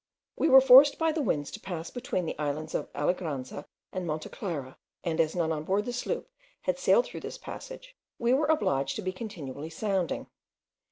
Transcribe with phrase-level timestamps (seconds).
[0.35, 4.35] We were forced by the winds to pass between the islands of Alegranza and Montana
[4.35, 6.27] Clara, and as none on board the sloop
[6.61, 10.25] had sailed through this passage, we were obliged to be continually sounding.